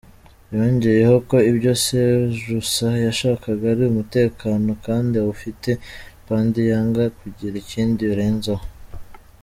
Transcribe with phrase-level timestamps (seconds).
[0.55, 5.69] Yongeyeho ko ibyo Sejusa yashakaga ari umutekano kandi awufite,
[6.25, 8.65] Paddy yanga kugira ikindi arenzaho.